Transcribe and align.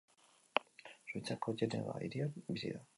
Suitzako 1.11 1.55
Geneva 1.63 2.03
hirian 2.07 2.37
bizi 2.51 2.77
da. 2.79 2.87